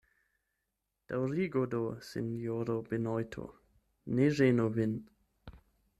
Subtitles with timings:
[1.11, 3.45] Daŭrigu do, sinjoro Benojto;
[4.17, 5.01] ne ĝenu vin.